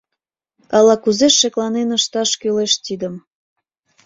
[0.77, 3.15] Ала-кузе шекланен ышташ кӱлеш тидым...